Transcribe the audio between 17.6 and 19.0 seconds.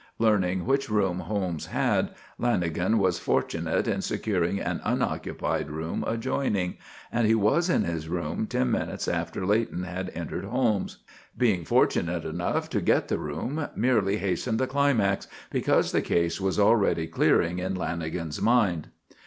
Lanagan's mind.